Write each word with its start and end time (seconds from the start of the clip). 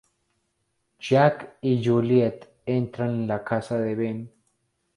Jack 0.97 1.57
y 1.61 1.79
Juliet 1.85 2.49
entran 2.65 3.29
en 3.29 3.37
casa 3.43 3.77
de 3.77 3.93
Ben. 3.93 4.33